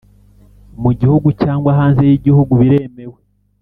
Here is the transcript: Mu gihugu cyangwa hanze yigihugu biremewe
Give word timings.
Mu 0.81 0.91
gihugu 0.99 1.27
cyangwa 1.41 1.69
hanze 1.79 2.01
yigihugu 2.09 2.51
biremewe 2.61 3.17